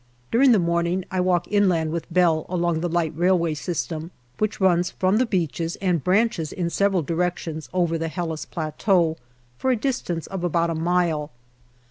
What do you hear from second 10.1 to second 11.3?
of about a mile.